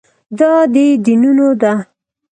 دا 0.39 0.51
د 0.73 0.75
دینونو 1.05 1.47
ده. 1.61 1.73